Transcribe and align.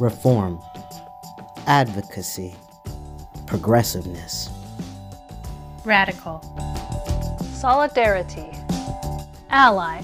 reform, 0.00 0.60
advocacy, 1.66 2.54
progressiveness, 3.46 4.50
radical, 5.84 6.40
solidarity, 7.54 8.50
ally, 9.50 10.02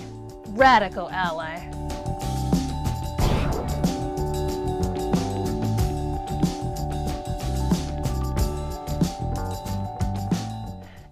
radical 0.48 1.08
ally. 1.10 1.64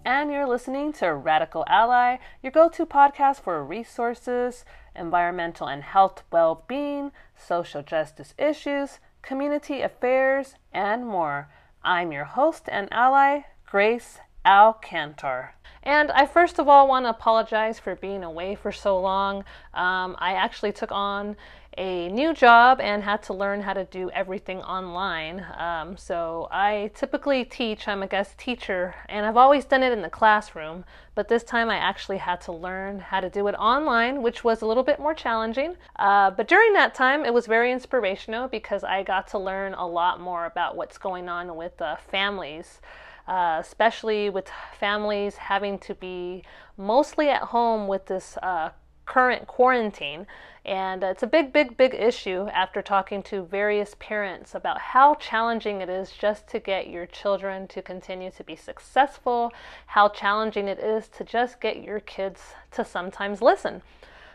And 0.05 0.31
you're 0.31 0.47
listening 0.47 0.93
to 0.95 1.13
Radical 1.13 1.65
Ally, 1.67 2.19
your 2.41 2.53
go 2.53 2.69
to 2.69 2.87
podcast 2.87 3.41
for 3.41 3.63
resources, 3.65 4.65
environmental 4.99 5.67
and 5.67 5.83
health 5.83 6.23
well 6.31 6.65
being, 6.67 7.13
social 7.37 7.83
justice 7.83 8.35
issues, 8.39 8.99
community 9.23 9.83
affairs, 9.83 10.55
and 10.73 11.07
more. 11.07 11.49
I'm 11.83 12.13
your 12.13 12.25
host 12.25 12.69
and 12.69 12.89
ally, 12.91 13.43
Grace 13.67 14.19
Alcantar. 14.45 15.51
And 15.83 16.11
I 16.11 16.27
first 16.27 16.59
of 16.59 16.69
all 16.69 16.89
want 16.89 17.05
to 17.05 17.11
apologize 17.11 17.79
for 17.79 17.95
being 17.95 18.25
away 18.25 18.55
for 18.55 18.73
so 18.73 18.99
long. 18.99 19.45
Um, 19.73 20.17
I 20.19 20.33
actually 20.33 20.73
took 20.73 20.91
on 20.91 21.37
a 21.77 22.09
new 22.09 22.33
job 22.33 22.81
and 22.81 23.03
had 23.03 23.23
to 23.25 23.35
learn 23.35 23.61
how 23.61 23.73
to 23.75 23.85
do 23.85 24.11
everything 24.11 24.59
online. 24.63 25.45
Um, 25.59 25.97
so 25.97 26.49
I 26.51 26.91
typically 26.95 27.45
teach, 27.45 27.87
I'm 27.87 28.03
a 28.03 28.07
guest 28.07 28.39
teacher, 28.39 28.95
and 29.09 29.27
I've 29.27 29.37
always 29.37 29.65
done 29.65 29.83
it 29.83 29.93
in 29.93 30.03
the 30.03 30.11
classroom, 30.11 30.85
but 31.15 31.29
this 31.29 31.43
time 31.43 31.69
I 31.69 31.77
actually 31.77 32.19
had 32.19 32.41
to 32.43 32.53
learn 32.53 32.99
how 32.99 33.21
to 33.21 33.29
do 33.29 33.47
it 33.49 33.55
online, 33.55 34.23
which 34.23 34.43
was 34.43 34.63
a 34.63 34.67
little 34.67 34.83
bit 34.83 34.99
more 34.99 35.15
challenging. 35.15 35.77
Uh, 35.97 36.31
but 36.31 36.49
during 36.49 36.73
that 36.73 36.95
time, 36.95 37.25
it 37.25 37.35
was 37.35 37.47
very 37.47 37.73
inspirational 37.73 38.49
because 38.49 38.83
I 38.83 39.03
got 39.03 39.29
to 39.29 39.39
learn 39.39 39.75
a 39.75 39.87
lot 39.87 40.21
more 40.21 40.47
about 40.47 40.77
what's 40.77 40.99
going 40.99 41.29
on 41.29 41.57
with 41.57 41.81
uh, 41.81 41.97
families. 42.11 42.81
Uh, 43.29 43.59
especially 43.61 44.31
with 44.31 44.49
families 44.79 45.35
having 45.35 45.81
to 45.81 45.97
be 45.97 46.45
mostly 46.77 47.29
at 47.29 47.43
home 47.43 47.89
with 47.89 48.07
this 48.07 48.39
uh, 48.41 48.71
current 49.07 49.47
quarantine. 49.47 50.27
And 50.67 51.05
uh, 51.05 51.09
it's 51.09 51.23
a 51.23 51.29
big, 51.29 51.53
big, 51.53 51.77
big 51.77 51.95
issue 51.95 52.49
after 52.53 52.83
talking 52.83 53.23
to 53.25 53.43
various 53.43 53.95
parents 54.01 54.53
about 54.53 54.81
how 54.81 55.15
challenging 55.15 55.81
it 55.81 55.89
is 55.89 56.11
just 56.11 56.49
to 56.49 56.59
get 56.59 56.91
your 56.91 57.07
children 57.07 57.69
to 57.69 57.81
continue 57.81 58.33
to 58.33 58.43
be 58.43 58.57
successful, 58.57 59.53
how 59.87 60.09
challenging 60.09 60.67
it 60.67 60.81
is 60.81 61.07
to 61.09 61.23
just 61.23 61.61
get 61.61 61.85
your 61.85 62.01
kids 62.01 62.43
to 62.73 62.85
sometimes 62.85 63.41
listen. 63.41 63.81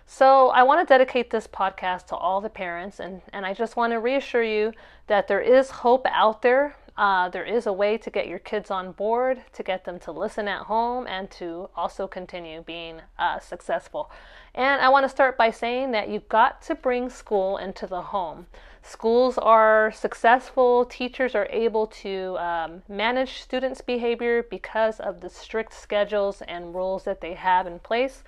So, 0.06 0.50
I 0.50 0.64
want 0.64 0.86
to 0.86 0.92
dedicate 0.92 1.30
this 1.30 1.48
podcast 1.48 2.08
to 2.08 2.16
all 2.16 2.42
the 2.42 2.50
parents, 2.50 3.00
and, 3.00 3.22
and 3.34 3.46
I 3.46 3.54
just 3.54 3.76
want 3.76 3.92
to 3.92 4.00
reassure 4.00 4.44
you 4.44 4.74
that 5.08 5.28
there 5.28 5.42
is 5.42 5.70
hope 5.70 6.06
out 6.10 6.42
there 6.42 6.76
uh, 7.02 7.28
there 7.30 7.44
is 7.44 7.66
a 7.66 7.74
way 7.74 7.98
to 7.98 8.12
get 8.12 8.28
your 8.28 8.38
kids 8.38 8.70
on 8.70 8.92
board, 8.92 9.42
to 9.54 9.64
get 9.64 9.86
them 9.86 9.98
to 9.98 10.12
listen 10.12 10.48
at 10.48 10.62
home, 10.62 11.08
and 11.08 11.32
to 11.32 11.68
also 11.76 12.08
continue 12.08 12.62
being 12.62 13.02
uh, 13.18 13.40
successful. 13.40 14.12
And 14.54 14.80
I 14.80 14.90
want 14.90 15.06
to 15.06 15.10
start 15.10 15.36
by 15.36 15.50
saying 15.50 15.90
that 15.94 16.10
you've 16.10 16.30
got 16.30 16.62
to 16.64 16.76
bring 16.76 17.10
school 17.10 17.58
into 17.58 17.88
the 17.88 18.04
home. 18.04 18.46
Schools 18.84 19.40
are 19.40 19.92
successful, 19.92 20.86
teachers 20.86 21.34
are 21.34 21.48
able 21.50 21.88
to 21.88 22.38
um, 22.38 22.84
manage 22.88 23.42
students' 23.42 23.82
behavior 23.82 24.44
because 24.44 25.00
of 25.00 25.22
the 25.22 25.30
strict 25.30 25.74
schedules 25.74 26.44
and 26.44 26.76
rules 26.76 27.04
that 27.06 27.20
they 27.20 27.34
have 27.34 27.66
in 27.66 27.80
place. 27.80 28.24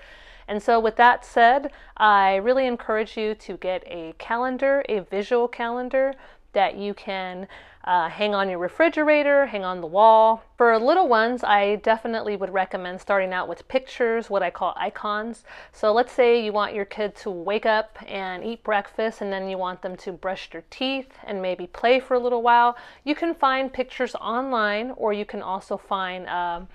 And 0.47 0.61
so, 0.61 0.79
with 0.79 0.95
that 0.95 1.23
said, 1.23 1.71
I 1.95 2.35
really 2.37 2.65
encourage 2.65 3.17
you 3.17 3.35
to 3.35 3.55
get 3.55 3.83
a 3.85 4.15
calendar, 4.17 4.83
a 4.89 5.01
visual 5.01 5.47
calendar 5.47 6.15
that 6.53 6.77
you 6.77 6.93
can 6.93 7.47
uh, 7.83 8.07
hang 8.07 8.33
on 8.33 8.49
your 8.49 8.59
refrigerator, 8.59 9.45
hang 9.45 9.65
on 9.65 9.81
the 9.81 9.87
wall. 9.87 10.41
For 10.57 10.79
little 10.79 11.09
ones, 11.09 11.43
I 11.43 11.75
definitely 11.77 12.37
would 12.37 12.53
recommend 12.53 13.01
starting 13.01 13.33
out 13.33 13.49
with 13.49 13.67
pictures, 13.67 14.29
what 14.29 14.41
I 14.41 14.49
call 14.49 14.73
icons. 14.77 15.43
So 15.73 15.91
let's 15.91 16.13
say 16.13 16.43
you 16.43 16.53
want 16.53 16.73
your 16.73 16.85
kid 16.85 17.13
to 17.17 17.29
wake 17.29 17.65
up 17.65 17.97
and 18.07 18.43
eat 18.43 18.63
breakfast, 18.63 19.21
and 19.21 19.33
then 19.33 19.49
you 19.49 19.57
want 19.57 19.81
them 19.81 19.97
to 19.97 20.13
brush 20.13 20.49
their 20.49 20.63
teeth 20.69 21.11
and 21.25 21.41
maybe 21.41 21.67
play 21.67 21.99
for 21.99 22.13
a 22.13 22.19
little 22.19 22.41
while. 22.41 22.77
You 23.03 23.15
can 23.15 23.35
find 23.35 23.73
pictures 23.73 24.15
online, 24.15 24.91
or 24.95 25.11
you 25.11 25.25
can 25.25 25.41
also 25.41 25.75
find 25.75 26.29
um, 26.29 26.69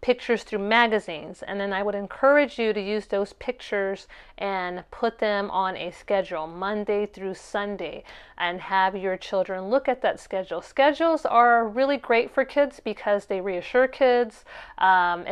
pictures 0.00 0.44
through 0.44 0.60
magazines. 0.60 1.42
And 1.42 1.60
then 1.60 1.72
I 1.72 1.82
would 1.82 1.94
encourage 1.94 2.58
you 2.58 2.72
to 2.72 2.80
use 2.80 3.06
those 3.06 3.32
pictures 3.34 4.06
and 4.38 4.84
put 4.90 5.18
them 5.18 5.50
on 5.50 5.76
a 5.76 5.90
schedule, 5.90 6.46
Monday 6.46 7.06
through 7.06 7.34
Sunday, 7.34 8.04
and 8.36 8.60
have 8.60 8.96
your 8.96 9.16
children 9.16 9.68
look 9.68 9.88
at 9.88 10.02
that 10.02 10.20
schedule. 10.20 10.62
Schedules 10.62 11.26
are 11.26 11.66
really 11.66 11.96
great 11.96 12.32
for 12.32 12.44
kids 12.44 12.80
because 12.80 13.26
they 13.26 13.40
reassure 13.40 13.88
kids. 13.88 14.44
Um, 14.78 15.24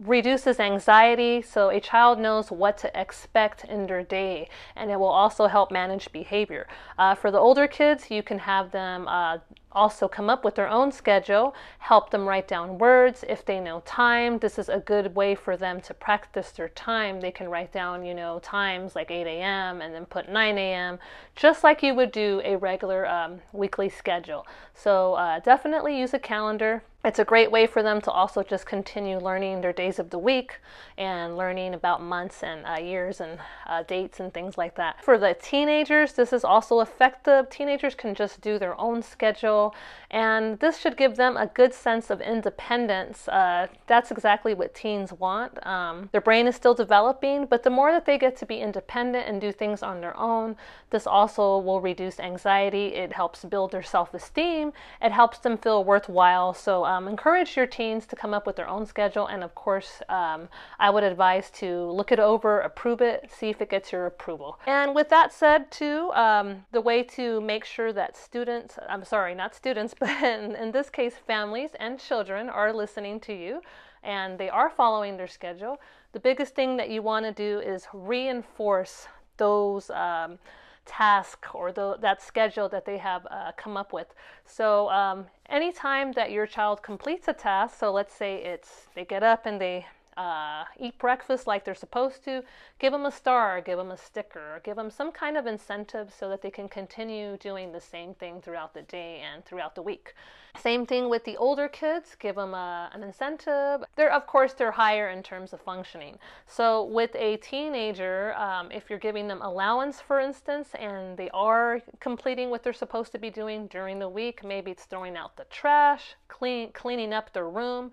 reduces 0.00 0.58
anxiety 0.58 1.42
so 1.42 1.68
a 1.68 1.80
child 1.80 2.18
knows 2.18 2.50
what 2.50 2.78
to 2.78 3.00
expect 3.00 3.64
in 3.64 3.86
their 3.86 4.02
day 4.02 4.48
and 4.76 4.90
it 4.90 4.98
will 4.98 5.06
also 5.06 5.46
help 5.46 5.70
manage 5.70 6.10
behavior 6.12 6.66
uh, 6.98 7.14
for 7.14 7.30
the 7.30 7.38
older 7.38 7.68
kids 7.68 8.10
you 8.10 8.22
can 8.22 8.38
have 8.38 8.70
them 8.70 9.06
uh, 9.08 9.38
also 9.72 10.08
come 10.08 10.28
up 10.28 10.44
with 10.44 10.54
their 10.54 10.68
own 10.68 10.90
schedule, 10.90 11.54
help 11.78 12.10
them 12.10 12.26
write 12.26 12.48
down 12.48 12.78
words. 12.78 13.24
If 13.28 13.44
they 13.44 13.60
know 13.60 13.82
time, 13.84 14.38
this 14.38 14.58
is 14.58 14.68
a 14.68 14.78
good 14.78 15.14
way 15.14 15.34
for 15.34 15.56
them 15.56 15.80
to 15.82 15.94
practice 15.94 16.50
their 16.50 16.70
time. 16.70 17.20
They 17.20 17.30
can 17.30 17.48
write 17.48 17.72
down, 17.72 18.04
you 18.04 18.14
know, 18.14 18.40
times 18.40 18.94
like 18.94 19.10
8 19.10 19.26
a.m. 19.26 19.80
and 19.80 19.94
then 19.94 20.06
put 20.06 20.28
9 20.28 20.58
a.m., 20.58 20.98
just 21.36 21.62
like 21.62 21.82
you 21.82 21.94
would 21.94 22.12
do 22.12 22.40
a 22.44 22.56
regular 22.56 23.06
um, 23.08 23.40
weekly 23.52 23.88
schedule. 23.88 24.46
So 24.74 25.14
uh, 25.14 25.40
definitely 25.40 25.98
use 25.98 26.14
a 26.14 26.18
calendar 26.18 26.82
it's 27.02 27.18
a 27.18 27.24
great 27.24 27.50
way 27.50 27.66
for 27.66 27.82
them 27.82 28.00
to 28.02 28.10
also 28.10 28.42
just 28.42 28.66
continue 28.66 29.18
learning 29.18 29.62
their 29.62 29.72
days 29.72 29.98
of 29.98 30.10
the 30.10 30.18
week 30.18 30.60
and 30.98 31.34
learning 31.34 31.72
about 31.72 32.02
months 32.02 32.42
and 32.42 32.66
uh, 32.66 32.74
years 32.74 33.22
and 33.22 33.38
uh, 33.66 33.82
dates 33.84 34.20
and 34.20 34.34
things 34.34 34.58
like 34.58 34.76
that. 34.76 35.02
For 35.02 35.16
the 35.16 35.34
teenagers, 35.40 36.12
this 36.12 36.30
is 36.34 36.44
also 36.44 36.80
effective. 36.80 37.48
Teenagers 37.48 37.94
can 37.94 38.14
just 38.14 38.42
do 38.42 38.58
their 38.58 38.78
own 38.78 39.02
schedule, 39.02 39.74
and 40.10 40.58
this 40.58 40.78
should 40.78 40.98
give 40.98 41.16
them 41.16 41.38
a 41.38 41.46
good 41.46 41.72
sense 41.72 42.10
of 42.10 42.20
independence. 42.20 43.28
Uh, 43.28 43.68
that's 43.86 44.10
exactly 44.10 44.52
what 44.52 44.74
teens 44.74 45.10
want. 45.10 45.64
Um, 45.66 46.10
their 46.12 46.20
brain 46.20 46.46
is 46.46 46.54
still 46.54 46.74
developing, 46.74 47.46
but 47.46 47.62
the 47.62 47.70
more 47.70 47.92
that 47.92 48.04
they 48.04 48.18
get 48.18 48.36
to 48.36 48.46
be 48.46 48.60
independent 48.60 49.26
and 49.26 49.40
do 49.40 49.52
things 49.52 49.82
on 49.82 50.02
their 50.02 50.16
own, 50.18 50.54
this 50.90 51.06
also 51.06 51.58
will 51.58 51.80
reduce 51.80 52.20
anxiety. 52.20 52.88
It 52.88 53.14
helps 53.14 53.42
build 53.46 53.72
their 53.72 53.82
self 53.82 54.12
esteem, 54.12 54.74
it 55.00 55.12
helps 55.12 55.38
them 55.38 55.56
feel 55.56 55.82
worthwhile. 55.82 56.52
So, 56.52 56.89
um, 56.90 57.06
encourage 57.06 57.56
your 57.56 57.66
teens 57.66 58.04
to 58.06 58.16
come 58.16 58.34
up 58.34 58.46
with 58.46 58.56
their 58.56 58.68
own 58.68 58.84
schedule, 58.84 59.26
and 59.26 59.44
of 59.44 59.54
course, 59.54 60.02
um, 60.08 60.48
I 60.80 60.90
would 60.90 61.04
advise 61.04 61.50
to 61.62 61.84
look 61.84 62.10
it 62.10 62.18
over, 62.18 62.60
approve 62.60 63.00
it, 63.00 63.30
see 63.30 63.48
if 63.48 63.60
it 63.60 63.70
gets 63.70 63.92
your 63.92 64.06
approval. 64.06 64.58
And 64.66 64.92
with 64.94 65.08
that 65.10 65.32
said, 65.32 65.70
too, 65.70 66.10
um, 66.14 66.64
the 66.72 66.80
way 66.80 67.04
to 67.04 67.40
make 67.42 67.64
sure 67.64 67.92
that 67.92 68.16
students, 68.16 68.76
I'm 68.88 69.04
sorry, 69.04 69.34
not 69.36 69.54
students, 69.54 69.94
but 70.00 70.10
in, 70.22 70.56
in 70.56 70.72
this 70.72 70.90
case, 70.90 71.14
families 71.14 71.70
and 71.78 72.00
children 72.00 72.48
are 72.48 72.72
listening 72.72 73.20
to 73.20 73.32
you 73.32 73.60
and 74.02 74.38
they 74.38 74.48
are 74.48 74.70
following 74.70 75.16
their 75.16 75.28
schedule, 75.28 75.78
the 76.12 76.20
biggest 76.20 76.54
thing 76.54 76.76
that 76.78 76.90
you 76.90 77.02
want 77.02 77.24
to 77.24 77.32
do 77.32 77.60
is 77.60 77.86
reinforce 77.92 79.06
those. 79.36 79.90
Um, 79.90 80.38
task 80.86 81.46
or 81.54 81.72
the, 81.72 81.96
that 82.00 82.22
schedule 82.22 82.68
that 82.68 82.84
they 82.84 82.98
have 82.98 83.26
uh, 83.30 83.52
come 83.56 83.76
up 83.76 83.92
with. 83.92 84.14
So 84.44 84.88
um, 84.90 85.26
anytime 85.48 86.12
that 86.12 86.30
your 86.30 86.46
child 86.46 86.82
completes 86.82 87.28
a 87.28 87.32
task, 87.32 87.78
so 87.78 87.92
let's 87.92 88.14
say 88.14 88.42
it's 88.42 88.88
they 88.94 89.04
get 89.04 89.22
up 89.22 89.46
and 89.46 89.60
they 89.60 89.86
uh, 90.16 90.64
eat 90.78 90.98
breakfast 90.98 91.46
like 91.46 91.64
they're 91.64 91.74
supposed 91.74 92.24
to, 92.24 92.42
give 92.78 92.92
them 92.92 93.06
a 93.06 93.10
star, 93.10 93.60
give 93.60 93.78
them 93.78 93.90
a 93.90 93.96
sticker, 93.96 94.60
give 94.64 94.76
them 94.76 94.90
some 94.90 95.12
kind 95.12 95.36
of 95.36 95.46
incentive 95.46 96.12
so 96.16 96.28
that 96.28 96.42
they 96.42 96.50
can 96.50 96.68
continue 96.68 97.36
doing 97.38 97.72
the 97.72 97.80
same 97.80 98.14
thing 98.14 98.40
throughout 98.40 98.74
the 98.74 98.82
day 98.82 99.20
and 99.20 99.44
throughout 99.44 99.74
the 99.74 99.82
week. 99.82 100.14
Same 100.58 100.84
thing 100.84 101.08
with 101.08 101.24
the 101.24 101.36
older 101.36 101.68
kids, 101.68 102.16
give 102.18 102.34
them 102.34 102.54
a, 102.54 102.90
an 102.92 103.02
incentive. 103.04 103.84
They're, 103.96 104.12
of 104.12 104.26
course, 104.26 104.52
they're 104.52 104.72
higher 104.72 105.10
in 105.10 105.22
terms 105.22 105.52
of 105.52 105.60
functioning. 105.60 106.18
So 106.46 106.84
with 106.84 107.14
a 107.14 107.36
teenager, 107.36 108.34
um, 108.34 108.70
if 108.72 108.90
you're 108.90 108.98
giving 108.98 109.28
them 109.28 109.40
allowance, 109.42 110.00
for 110.00 110.18
instance, 110.18 110.70
and 110.74 111.16
they 111.16 111.30
are 111.30 111.80
completing 112.00 112.50
what 112.50 112.62
they're 112.62 112.72
supposed 112.72 113.12
to 113.12 113.18
be 113.18 113.30
doing 113.30 113.68
during 113.68 113.98
the 114.00 114.08
week, 114.08 114.44
maybe 114.44 114.72
it's 114.72 114.84
throwing 114.84 115.16
out 115.16 115.36
the 115.36 115.44
trash, 115.44 116.14
clean, 116.28 116.72
cleaning 116.72 117.12
up 117.12 117.32
their 117.32 117.48
room, 117.48 117.92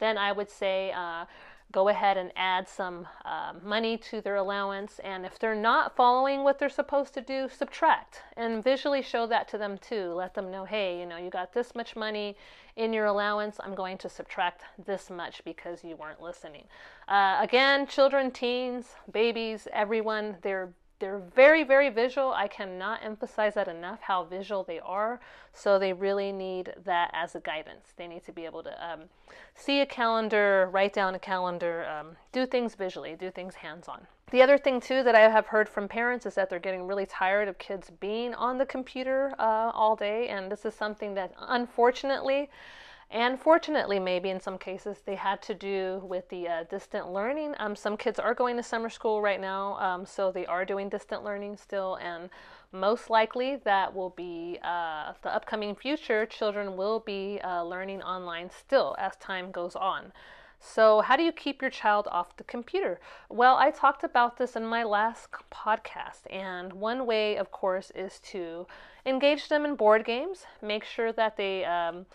then 0.00 0.18
I 0.18 0.32
would 0.32 0.50
say, 0.50 0.90
uh, 0.92 1.26
go 1.72 1.88
ahead 1.88 2.16
and 2.16 2.30
add 2.36 2.68
some 2.68 3.08
uh, 3.24 3.54
money 3.64 3.96
to 3.96 4.20
their 4.20 4.36
allowance. 4.36 5.00
And 5.02 5.24
if 5.24 5.38
they're 5.38 5.54
not 5.54 5.96
following 5.96 6.44
what 6.44 6.58
they're 6.58 6.68
supposed 6.68 7.14
to 7.14 7.20
do, 7.20 7.48
subtract 7.48 8.20
and 8.36 8.62
visually 8.62 9.02
show 9.02 9.26
that 9.26 9.48
to 9.48 9.58
them 9.58 9.78
too. 9.78 10.12
Let 10.12 10.34
them 10.34 10.50
know, 10.50 10.64
hey, 10.64 11.00
you 11.00 11.06
know, 11.06 11.16
you 11.16 11.30
got 11.30 11.52
this 11.52 11.74
much 11.74 11.96
money 11.96 12.36
in 12.76 12.92
your 12.92 13.06
allowance. 13.06 13.56
I'm 13.60 13.74
going 13.74 13.98
to 13.98 14.08
subtract 14.08 14.62
this 14.84 15.10
much 15.10 15.42
because 15.44 15.82
you 15.82 15.96
weren't 15.96 16.22
listening. 16.22 16.64
Uh, 17.08 17.38
again, 17.40 17.86
children, 17.86 18.30
teens, 18.30 18.86
babies, 19.10 19.66
everyone, 19.72 20.36
they're 20.42 20.72
they're 21.02 21.18
very, 21.34 21.64
very 21.64 21.90
visual. 21.90 22.32
I 22.32 22.46
cannot 22.46 23.00
emphasize 23.02 23.54
that 23.54 23.66
enough 23.66 24.02
how 24.02 24.22
visual 24.22 24.62
they 24.62 24.78
are. 24.78 25.18
So 25.52 25.76
they 25.76 25.92
really 25.92 26.30
need 26.30 26.72
that 26.84 27.10
as 27.12 27.34
a 27.34 27.40
guidance. 27.40 27.92
They 27.96 28.06
need 28.06 28.24
to 28.24 28.32
be 28.32 28.44
able 28.44 28.62
to 28.62 28.70
um, 28.88 29.00
see 29.56 29.80
a 29.80 29.86
calendar, 29.86 30.70
write 30.72 30.92
down 30.92 31.16
a 31.16 31.18
calendar, 31.18 31.84
um, 31.86 32.16
do 32.30 32.46
things 32.46 32.76
visually, 32.76 33.16
do 33.16 33.32
things 33.32 33.56
hands 33.56 33.88
on. 33.88 34.06
The 34.30 34.42
other 34.42 34.56
thing, 34.56 34.80
too, 34.80 35.02
that 35.02 35.16
I 35.16 35.28
have 35.28 35.46
heard 35.46 35.68
from 35.68 35.88
parents 35.88 36.24
is 36.24 36.36
that 36.36 36.48
they're 36.48 36.60
getting 36.60 36.86
really 36.86 37.06
tired 37.06 37.48
of 37.48 37.58
kids 37.58 37.90
being 37.98 38.32
on 38.34 38.56
the 38.56 38.64
computer 38.64 39.34
uh, 39.40 39.72
all 39.74 39.96
day. 39.96 40.28
And 40.28 40.52
this 40.52 40.64
is 40.64 40.72
something 40.72 41.14
that, 41.14 41.34
unfortunately, 41.36 42.48
and 43.12 43.38
fortunately, 43.38 43.98
maybe 43.98 44.30
in 44.30 44.40
some 44.40 44.56
cases, 44.56 45.02
they 45.04 45.14
had 45.14 45.42
to 45.42 45.54
do 45.54 46.00
with 46.02 46.28
the 46.30 46.48
uh, 46.48 46.64
distant 46.70 47.12
learning. 47.12 47.54
Um, 47.58 47.76
some 47.76 47.96
kids 47.98 48.18
are 48.18 48.32
going 48.32 48.56
to 48.56 48.62
summer 48.62 48.88
school 48.88 49.20
right 49.20 49.40
now, 49.40 49.76
um, 49.78 50.06
so 50.06 50.32
they 50.32 50.46
are 50.46 50.64
doing 50.64 50.88
distant 50.88 51.22
learning 51.22 51.58
still, 51.58 51.96
and 51.96 52.30
most 52.72 53.10
likely 53.10 53.56
that 53.64 53.94
will 53.94 54.10
be 54.10 54.58
uh, 54.64 55.12
the 55.22 55.34
upcoming 55.34 55.74
future. 55.74 56.24
Children 56.24 56.74
will 56.74 57.00
be 57.00 57.38
uh, 57.44 57.62
learning 57.62 58.02
online 58.02 58.48
still 58.50 58.96
as 58.98 59.14
time 59.16 59.50
goes 59.50 59.76
on. 59.76 60.10
So, 60.58 61.00
how 61.00 61.16
do 61.16 61.22
you 61.22 61.32
keep 61.32 61.60
your 61.60 61.72
child 61.72 62.08
off 62.10 62.36
the 62.36 62.44
computer? 62.44 62.98
Well, 63.28 63.56
I 63.56 63.72
talked 63.72 64.04
about 64.04 64.38
this 64.38 64.56
in 64.56 64.64
my 64.64 64.84
last 64.84 65.28
podcast, 65.52 66.20
and 66.30 66.72
one 66.72 67.04
way, 67.04 67.36
of 67.36 67.50
course, 67.50 67.90
is 67.94 68.20
to 68.30 68.66
engage 69.04 69.48
them 69.48 69.64
in 69.66 69.74
board 69.74 70.04
games. 70.04 70.46
Make 70.62 70.84
sure 70.84 71.12
that 71.12 71.36
they 71.36 71.64
um, 71.64 72.06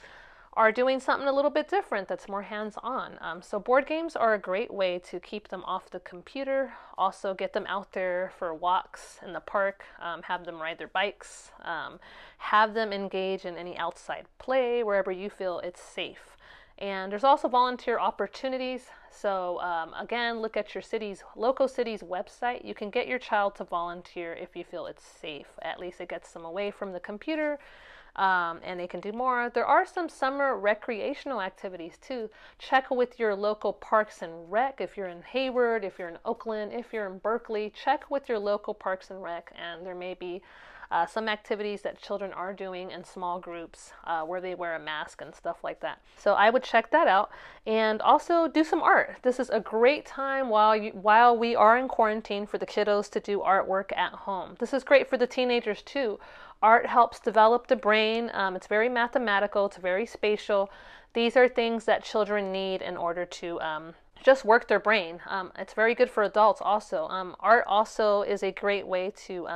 are 0.58 0.72
doing 0.72 1.00
something 1.00 1.28
a 1.28 1.32
little 1.32 1.52
bit 1.52 1.70
different 1.70 2.08
that's 2.08 2.28
more 2.28 2.42
hands 2.42 2.80
on. 2.82 3.20
Um, 3.22 3.44
so, 3.44 3.60
board 3.60 3.86
games 3.86 4.16
are 4.16 4.34
a 4.34 4.40
great 4.40 4.74
way 4.74 4.98
to 5.10 5.20
keep 5.20 5.50
them 5.50 5.64
off 5.66 5.92
the 5.92 6.00
computer, 6.00 6.74
also 6.98 7.36
get 7.36 7.54
them 7.54 7.66
out 7.68 7.94
there 7.94 8.32
for 8.40 8.56
walks 8.56 9.20
in 9.24 9.34
the 9.34 9.40
park, 9.40 9.86
um, 10.02 10.24
have 10.24 10.46
them 10.46 10.60
ride 10.60 10.80
their 10.80 10.88
bikes, 10.88 11.52
um, 11.64 12.00
have 12.40 12.74
them 12.74 12.92
engage 12.92 13.46
in 13.46 13.56
any 13.56 13.78
outside 13.78 14.26
play 14.40 14.84
wherever 14.84 15.12
you 15.12 15.30
feel 15.30 15.60
it's 15.60 15.80
safe. 15.82 16.36
And 16.80 17.12
there's 17.12 17.24
also 17.24 17.48
volunteer 17.48 18.00
opportunities. 18.00 18.88
So, 19.12 19.60
um, 19.62 19.94
again, 19.94 20.42
look 20.42 20.58
at 20.58 20.74
your 20.74 20.82
city's, 20.82 21.24
local 21.36 21.68
city's 21.68 22.02
website. 22.02 22.66
You 22.66 22.74
can 22.74 22.90
get 22.90 23.08
your 23.08 23.20
child 23.20 23.56
to 23.58 23.64
volunteer 23.64 24.34
if 24.34 24.56
you 24.56 24.64
feel 24.64 24.88
it's 24.88 25.06
safe. 25.06 25.48
At 25.62 25.80
least 25.80 26.02
it 26.02 26.10
gets 26.10 26.32
them 26.32 26.46
away 26.46 26.72
from 26.72 26.94
the 26.94 27.00
computer 27.00 27.60
um, 28.18 28.60
and 28.64 28.80
they 28.80 28.88
can 28.88 29.00
do 29.00 29.12
more. 29.12 29.50
There 29.54 29.66
are 29.66 29.86
some 29.86 30.10
summer 30.10 30.58
recreational 30.58 31.42
activities 31.42 31.98
too. 32.02 32.30
Check 32.58 32.90
with 32.90 33.20
your 33.20 33.36
local 33.36 33.74
parks 33.74 34.22
and 34.22 34.52
rec. 34.52 34.82
If 34.82 34.98
you're 34.98 35.08
in 35.10 35.22
Hayward, 35.22 35.84
if 35.84 36.00
you're 36.00 36.10
in 36.10 36.20
Oakland, 36.26 36.74
if 36.74 36.94
you're 36.94 37.08
in 37.08 37.20
Berkeley, 37.20 37.72
check 37.72 38.10
with 38.10 38.28
your 38.28 38.40
local 38.40 38.74
parks 38.74 39.12
and 39.12 39.22
rec, 39.22 39.52
and 39.56 39.86
there 39.86 39.96
may 39.96 40.14
be 40.14 40.42
uh, 40.90 41.06
some 41.06 41.28
activities 41.28 41.82
that 41.82 42.02
children 42.02 42.32
are 42.32 42.54
doing 42.54 42.92
in 42.92 43.04
small 43.04 43.40
groups 43.40 43.92
uh, 44.06 44.22
where 44.22 44.40
they 44.40 44.56
wear 44.56 44.76
a 44.76 44.80
mask 44.80 45.22
and 45.22 45.36
stuff 45.36 45.58
like 45.64 45.80
that. 45.82 46.02
So 46.18 46.34
I 46.34 46.50
would 46.50 46.64
check 46.64 46.92
that 46.92 47.08
out 47.08 47.30
and 47.66 48.02
also 48.02 48.48
do 48.48 48.64
some 48.64 48.82
art. 48.82 49.18
This 49.22 49.40
is 49.40 49.50
a 49.50 49.60
great 49.60 50.06
time 50.06 50.50
while 50.50 50.76
you, 50.76 50.92
while 50.92 51.38
we 51.38 51.56
are 51.56 51.78
in 51.78 51.88
quarantine 51.88 52.46
for 52.46 52.58
the 52.58 52.66
kiddos 52.66 53.10
to 53.12 53.20
do 53.20 53.40
artwork 53.40 53.96
at 53.98 54.14
home. 54.14 54.56
This 54.60 54.74
is 54.74 54.84
great 54.84 55.10
for 55.10 55.18
the 55.18 55.28
teenagers 55.28 55.82
too. 55.82 56.20
Art 56.62 56.88
helps 56.88 57.20
develop 57.20 57.68
the 57.68 57.76
brain. 57.76 58.32
Um, 58.34 58.56
it's 58.56 58.68
very 58.68 58.90
mathematical, 58.90 59.68
it's 59.68 59.78
very 59.78 60.06
spatial. 60.06 60.70
These 61.14 61.38
are 61.38 61.48
things 61.48 61.86
that 61.86 62.04
children 62.04 62.52
need 62.52 62.82
in 62.82 62.98
order 62.98 63.26
to 63.26 63.62
um, 63.62 63.94
just 64.24 64.46
work 64.46 64.68
their 64.68 64.80
brain. 64.80 65.20
Um, 65.28 65.52
it's 65.58 65.74
very 65.74 65.96
good 65.96 66.10
for 66.10 66.24
adults 66.24 66.62
also. 66.62 67.08
Um, 67.08 67.36
art 67.40 67.64
also 67.68 68.22
is 68.22 68.44
a 68.44 68.52
great 68.52 68.88
way 68.88 69.12
to 69.28 69.48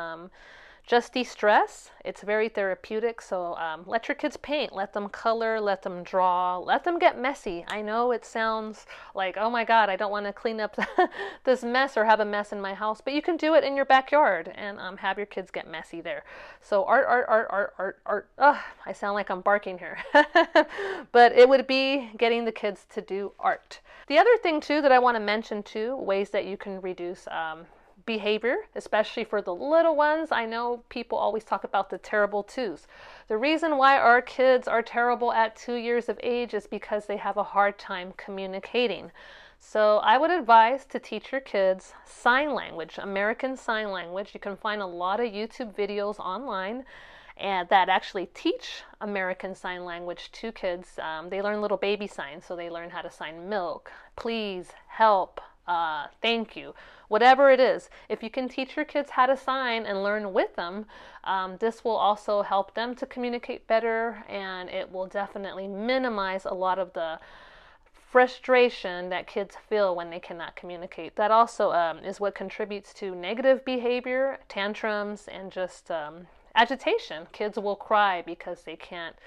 just 0.91 1.13
de-stress. 1.13 1.89
It's 2.03 2.21
very 2.21 2.49
therapeutic. 2.49 3.21
So 3.21 3.55
um, 3.55 3.83
let 3.85 4.09
your 4.09 4.15
kids 4.15 4.35
paint, 4.35 4.73
let 4.73 4.91
them 4.91 5.07
color, 5.07 5.61
let 5.61 5.83
them 5.83 6.03
draw, 6.03 6.57
let 6.57 6.83
them 6.83 6.99
get 6.99 7.17
messy. 7.17 7.63
I 7.69 7.81
know 7.81 8.11
it 8.11 8.25
sounds 8.25 8.85
like, 9.15 9.37
oh 9.37 9.49
my 9.49 9.63
God, 9.63 9.87
I 9.87 9.95
don't 9.95 10.11
want 10.11 10.25
to 10.25 10.33
clean 10.33 10.59
up 10.59 10.75
this 11.45 11.63
mess 11.63 11.95
or 11.95 12.03
have 12.03 12.19
a 12.19 12.25
mess 12.25 12.51
in 12.51 12.59
my 12.59 12.73
house, 12.73 12.99
but 12.99 13.13
you 13.13 13.21
can 13.21 13.37
do 13.37 13.53
it 13.53 13.63
in 13.63 13.77
your 13.77 13.85
backyard 13.85 14.51
and 14.53 14.81
um, 14.81 14.97
have 14.97 15.15
your 15.15 15.27
kids 15.27 15.49
get 15.49 15.65
messy 15.65 16.01
there. 16.01 16.25
So 16.59 16.83
art, 16.83 17.05
art, 17.07 17.25
art, 17.29 17.47
art, 17.49 17.73
art, 17.77 17.99
art. 18.05 18.29
Ugh, 18.37 18.61
I 18.85 18.91
sound 18.91 19.13
like 19.13 19.29
I'm 19.29 19.39
barking 19.39 19.77
here, 19.77 19.97
but 21.13 21.31
it 21.31 21.47
would 21.47 21.67
be 21.67 22.09
getting 22.17 22.43
the 22.43 22.51
kids 22.51 22.85
to 22.95 22.99
do 22.99 23.31
art. 23.39 23.79
The 24.07 24.17
other 24.17 24.35
thing 24.43 24.59
too 24.59 24.81
that 24.81 24.91
I 24.91 24.99
want 24.99 25.15
to 25.15 25.21
mention 25.21 25.63
too, 25.63 25.95
ways 25.95 26.31
that 26.31 26.43
you 26.43 26.57
can 26.57 26.81
reduce 26.81 27.29
um, 27.29 27.65
behavior, 28.05 28.57
especially 28.75 29.23
for 29.23 29.41
the 29.41 29.53
little 29.53 29.95
ones. 29.95 30.29
I 30.31 30.45
know 30.45 30.83
people 30.89 31.17
always 31.17 31.43
talk 31.43 31.63
about 31.63 31.89
the 31.89 31.97
terrible 31.97 32.43
twos. 32.43 32.87
The 33.27 33.37
reason 33.37 33.77
why 33.77 33.97
our 33.97 34.21
kids 34.21 34.67
are 34.67 34.81
terrible 34.81 35.31
at 35.31 35.55
two 35.55 35.75
years 35.75 36.09
of 36.09 36.19
age 36.23 36.53
is 36.53 36.67
because 36.67 37.05
they 37.05 37.17
have 37.17 37.37
a 37.37 37.43
hard 37.43 37.77
time 37.77 38.13
communicating. 38.17 39.11
So 39.59 39.97
I 39.97 40.17
would 40.17 40.31
advise 40.31 40.85
to 40.85 40.99
teach 40.99 41.31
your 41.31 41.41
kids 41.41 41.93
sign 42.03 42.53
language, 42.53 42.97
American 42.97 43.55
Sign 43.55 43.91
Language. 43.91 44.31
You 44.33 44.39
can 44.39 44.57
find 44.57 44.81
a 44.81 44.85
lot 44.87 45.19
of 45.19 45.27
YouTube 45.31 45.75
videos 45.75 46.19
online 46.19 46.83
and 47.37 47.67
that 47.69 47.89
actually 47.89 48.27
teach 48.27 48.83
American 49.01 49.55
Sign 49.55 49.83
Language 49.83 50.31
to 50.33 50.51
kids. 50.51 50.99
Um, 50.99 51.29
they 51.29 51.41
learn 51.41 51.61
little 51.61 51.77
baby 51.77 52.07
signs, 52.07 52.45
so 52.45 52.55
they 52.55 52.69
learn 52.69 52.89
how 52.89 53.01
to 53.01 53.09
sign 53.09 53.49
milk, 53.49 53.91
please, 54.15 54.71
help, 54.87 55.41
uh, 55.67 56.07
thank 56.21 56.55
you, 56.55 56.73
whatever 57.11 57.51
it 57.51 57.59
is. 57.59 57.89
If 58.07 58.23
you 58.23 58.29
can 58.29 58.47
teach 58.47 58.77
your 58.77 58.85
kids 58.85 59.09
how 59.11 59.25
to 59.25 59.35
sign 59.35 59.85
and 59.85 60.01
learn 60.01 60.31
with 60.31 60.55
them, 60.55 60.85
um, 61.25 61.57
this 61.59 61.83
will 61.83 61.97
also 61.97 62.41
help 62.41 62.73
them 62.73 62.95
to 62.95 63.05
communicate 63.05 63.67
better 63.67 64.23
and 64.29 64.69
it 64.69 64.89
will 64.89 65.07
definitely 65.07 65.67
minimize 65.67 66.45
a 66.45 66.53
lot 66.53 66.79
of 66.79 66.93
the 66.93 67.19
frustration 68.09 69.09
that 69.09 69.27
kids 69.27 69.57
feel 69.69 69.93
when 69.93 70.09
they 70.09 70.21
cannot 70.21 70.55
communicate. 70.55 71.17
That 71.17 71.31
also 71.31 71.73
um, 71.73 71.97
is 71.99 72.21
what 72.21 72.33
contributes 72.33 72.93
to 72.95 73.13
negative 73.13 73.65
behavior, 73.65 74.39
tantrums, 74.47 75.27
and 75.27 75.51
just 75.51 75.91
um, 75.91 76.27
agitation. 76.55 77.27
Kids 77.33 77.57
will 77.59 77.75
cry 77.75 78.21
because 78.21 78.63
they 78.63 78.77
can't. 78.77 79.17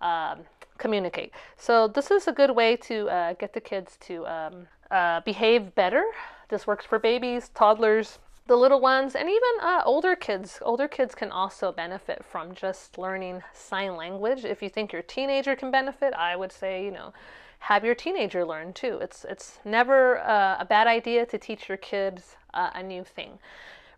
Um, 0.00 0.40
communicate. 0.76 1.30
So 1.56 1.86
this 1.86 2.10
is 2.10 2.26
a 2.26 2.32
good 2.32 2.50
way 2.50 2.76
to 2.76 3.08
uh, 3.08 3.34
get 3.34 3.52
the 3.52 3.60
kids 3.60 3.96
to 4.00 4.26
um, 4.26 4.66
uh, 4.90 5.20
behave 5.20 5.72
better. 5.76 6.04
This 6.48 6.66
works 6.66 6.84
for 6.84 6.98
babies, 6.98 7.50
toddlers, 7.54 8.18
the 8.46 8.56
little 8.56 8.80
ones, 8.80 9.14
and 9.14 9.28
even 9.28 9.40
uh, 9.62 9.82
older 9.84 10.14
kids. 10.14 10.58
Older 10.62 10.86
kids 10.86 11.14
can 11.14 11.30
also 11.30 11.72
benefit 11.72 12.24
from 12.24 12.54
just 12.54 12.98
learning 12.98 13.42
sign 13.54 13.96
language. 13.96 14.44
If 14.44 14.62
you 14.62 14.68
think 14.68 14.92
your 14.92 15.02
teenager 15.02 15.56
can 15.56 15.70
benefit, 15.70 16.12
I 16.14 16.36
would 16.36 16.52
say, 16.52 16.84
you 16.84 16.90
know, 16.90 17.14
have 17.60 17.84
your 17.84 17.94
teenager 17.94 18.44
learn 18.44 18.74
too. 18.74 18.98
It's 19.00 19.24
it's 19.24 19.58
never 19.64 20.18
uh, 20.18 20.58
a 20.60 20.66
bad 20.66 20.86
idea 20.86 21.24
to 21.24 21.38
teach 21.38 21.68
your 21.68 21.78
kids 21.78 22.36
uh, 22.52 22.70
a 22.74 22.82
new 22.82 23.04
thing. 23.04 23.38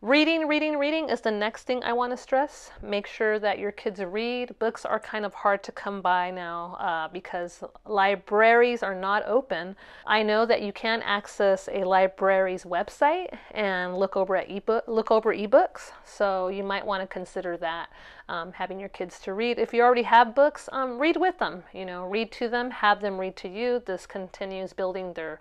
Reading, 0.03 0.47
reading, 0.47 0.77
reading 0.77 1.09
is 1.09 1.23
the 1.23 1.31
next 1.31 1.63
thing 1.63 1.83
I 1.83 1.95
want 1.95 2.13
to 2.13 2.19
stress. 2.19 2.71
Make 2.83 3.07
sure 3.07 3.39
that 3.39 3.59
your 3.59 3.73
kids 3.73 3.99
read. 3.99 4.55
Books 4.59 4.85
are 4.85 5.01
kind 5.01 5.25
of 5.25 5.33
hard 5.33 5.63
to 5.65 5.73
come 5.73 6.03
by 6.03 6.31
now 6.31 6.77
uh, 6.79 7.09
because 7.09 7.65
libraries 7.87 8.83
are 8.83 8.95
not 8.95 9.25
open. 9.27 9.75
I 10.07 10.23
know 10.23 10.45
that 10.45 10.61
you 10.61 10.71
can 10.71 11.01
access 11.01 11.67
a 11.73 11.85
library's 11.85 12.65
website 12.65 13.39
and 13.53 13.97
look 13.97 14.19
over 14.19 14.37
at 14.37 14.51
ebook, 14.51 14.85
look 14.87 15.11
over 15.11 15.35
ebooks. 15.35 15.93
So 16.05 16.49
you 16.49 16.63
might 16.63 16.85
want 16.85 17.01
to 17.01 17.07
consider 17.07 17.57
that 17.57 17.89
um, 18.29 18.53
having 18.53 18.81
your 18.81 18.89
kids 18.89 19.19
to 19.21 19.33
read. 19.33 19.59
If 19.59 19.73
you 19.73 19.83
already 19.83 20.03
have 20.03 20.35
books, 20.35 20.69
um, 20.73 20.99
read 20.99 21.17
with 21.17 21.39
them. 21.39 21.63
You 21.73 21.85
know, 21.85 22.07
read 22.07 22.33
to 22.33 22.49
them, 22.49 22.71
have 22.71 23.01
them 23.01 23.19
read 23.19 23.37
to 23.37 23.49
you. 23.49 23.83
This 23.85 24.07
continues 24.07 24.73
building 24.73 25.13
their 25.13 25.39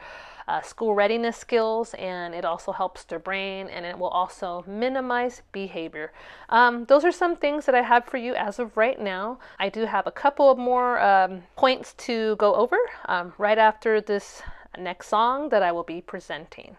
uh, 0.47 0.61
school 0.61 0.93
readiness 0.93 1.37
skills 1.37 1.95
and 1.95 2.35
it 2.35 2.45
also 2.45 2.71
helps 2.71 3.03
their 3.03 3.19
brain 3.19 3.67
and 3.67 3.85
it 3.85 3.97
will 3.97 4.09
also 4.09 4.63
minimize 4.67 5.41
behavior. 5.51 6.13
Um, 6.49 6.85
those 6.85 7.03
are 7.03 7.11
some 7.11 7.35
things 7.35 7.65
that 7.65 7.75
I 7.75 7.81
have 7.81 8.05
for 8.05 8.17
you 8.17 8.35
as 8.35 8.59
of 8.59 8.77
right 8.77 8.99
now. 8.99 9.39
I 9.59 9.69
do 9.69 9.85
have 9.85 10.05
a 10.05 10.11
couple 10.11 10.51
of 10.51 10.57
more 10.57 10.99
um, 11.01 11.43
points 11.55 11.93
to 12.05 12.35
go 12.35 12.53
over 12.53 12.77
um, 13.05 13.33
right 13.37 13.57
after 13.57 14.01
this 14.01 14.43
next 14.77 15.07
song 15.07 15.49
that 15.49 15.63
I 15.63 15.71
will 15.71 15.83
be 15.83 16.01
presenting. 16.01 16.75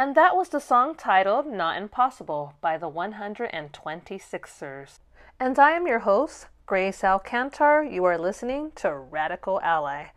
And 0.00 0.14
that 0.14 0.36
was 0.36 0.50
the 0.50 0.60
song 0.60 0.94
titled 0.94 1.48
Not 1.48 1.76
Impossible 1.76 2.54
by 2.60 2.78
the 2.78 2.88
126ers. 2.88 5.00
And 5.40 5.58
I 5.58 5.72
am 5.72 5.88
your 5.88 5.98
host, 5.98 6.46
Grace 6.66 7.02
Alcantar. 7.02 7.82
You 7.82 8.04
are 8.04 8.16
listening 8.16 8.70
to 8.76 8.94
Radical 8.94 9.60
Ally. 9.60 10.10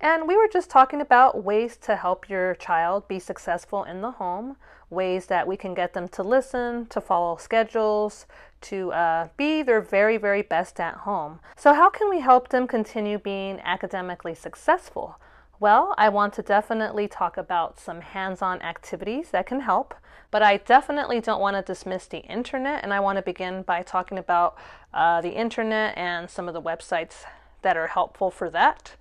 And 0.00 0.26
we 0.26 0.36
were 0.36 0.48
just 0.52 0.70
talking 0.70 1.00
about 1.00 1.44
ways 1.44 1.76
to 1.82 1.94
help 1.94 2.28
your 2.28 2.56
child 2.56 3.06
be 3.06 3.20
successful 3.20 3.84
in 3.84 4.00
the 4.00 4.10
home, 4.10 4.56
ways 4.90 5.26
that 5.26 5.46
we 5.46 5.56
can 5.56 5.72
get 5.72 5.94
them 5.94 6.08
to 6.08 6.24
listen, 6.24 6.86
to 6.86 7.00
follow 7.00 7.36
schedules, 7.36 8.26
to 8.62 8.92
uh, 8.92 9.28
be 9.36 9.62
their 9.62 9.80
very, 9.80 10.16
very 10.16 10.42
best 10.42 10.80
at 10.80 10.94
home. 10.94 11.38
So, 11.56 11.74
how 11.74 11.90
can 11.90 12.10
we 12.10 12.18
help 12.18 12.48
them 12.48 12.66
continue 12.66 13.20
being 13.20 13.60
academically 13.60 14.34
successful? 14.34 15.20
Well, 15.60 15.92
I 15.98 16.08
want 16.08 16.34
to 16.34 16.42
definitely 16.42 17.08
talk 17.08 17.36
about 17.36 17.80
some 17.80 18.00
hands 18.00 18.42
on 18.42 18.62
activities 18.62 19.30
that 19.30 19.46
can 19.46 19.58
help, 19.58 19.92
but 20.30 20.40
I 20.40 20.58
definitely 20.58 21.20
don't 21.20 21.40
want 21.40 21.56
to 21.56 21.62
dismiss 21.62 22.06
the 22.06 22.20
internet, 22.20 22.84
and 22.84 22.94
I 22.94 23.00
want 23.00 23.16
to 23.16 23.22
begin 23.22 23.62
by 23.62 23.82
talking 23.82 24.18
about 24.18 24.56
uh, 24.94 25.20
the 25.20 25.32
internet 25.32 25.98
and 25.98 26.30
some 26.30 26.46
of 26.46 26.54
the 26.54 26.62
websites 26.62 27.24
that 27.62 27.76
are 27.76 27.88
helpful 27.88 28.30
for 28.30 28.48
that. 28.50 28.94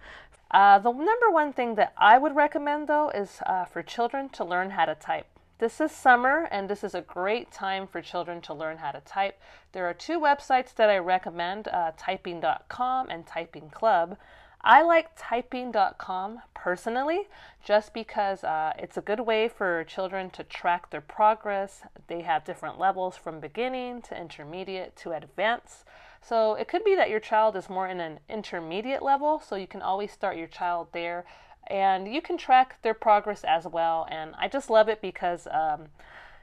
Uh, 0.50 0.80
the 0.80 0.92
number 0.92 1.30
one 1.30 1.54
thing 1.54 1.76
that 1.76 1.94
I 1.96 2.18
would 2.18 2.36
recommend, 2.36 2.88
though, 2.88 3.12
is 3.12 3.40
uh, 3.46 3.66
for 3.66 3.84
children 3.84 4.28
to 4.30 4.44
learn 4.44 4.72
how 4.72 4.86
to 4.86 4.96
type. 4.96 5.28
This 5.60 5.80
is 5.80 5.92
summer, 5.92 6.48
and 6.50 6.68
this 6.68 6.84
is 6.84 6.96
a 6.96 7.02
great 7.02 7.52
time 7.52 7.86
for 7.86 8.02
children 8.02 8.42
to 8.42 8.56
learn 8.56 8.78
how 8.78 8.92
to 8.92 9.02
type. 9.02 9.40
There 9.74 9.88
are 9.88 9.94
two 9.94 10.20
websites 10.20 10.74
that 10.74 10.90
I 10.90 10.98
recommend 10.98 11.68
uh, 11.68 11.92
typing.com 11.98 13.10
and 13.10 13.28
Typing 13.28 13.70
Club. 13.70 14.18
I 14.62 14.82
like 14.82 15.10
typing.com 15.16 16.42
personally 16.54 17.28
just 17.64 17.94
because 17.94 18.44
uh, 18.44 18.74
it's 18.78 18.98
a 18.98 19.02
good 19.02 19.22
way 19.22 19.48
for 19.48 19.84
children 19.84 20.30
to 20.32 20.44
track 20.44 20.90
their 20.90 21.02
progress. 21.02 21.84
They 22.08 22.22
have 22.22 22.44
different 22.44 22.80
levels 22.80 23.16
from 23.16 23.40
beginning 23.40 24.02
to 24.04 24.20
intermediate 24.20 24.96
to 24.98 25.12
advanced. 25.12 25.86
So 26.22 26.56
it 26.56 26.68
could 26.68 26.84
be 26.84 26.96
that 26.96 27.10
your 27.10 27.20
child 27.20 27.56
is 27.56 27.70
more 27.70 27.88
in 27.88 28.00
an 28.00 28.20
intermediate 28.28 29.04
level, 29.04 29.40
so 29.40 29.56
you 29.56 29.68
can 29.68 29.82
always 29.82 30.12
start 30.12 30.38
your 30.38 30.48
child 30.48 30.88
there 30.92 31.26
and 31.68 32.12
you 32.12 32.22
can 32.22 32.38
track 32.38 32.82
their 32.82 32.94
progress 32.94 33.44
as 33.44 33.66
well. 33.66 34.08
And 34.10 34.34
I 34.38 34.48
just 34.48 34.70
love 34.70 34.90
it 34.90 35.02
because. 35.02 35.48
Um, 35.52 35.88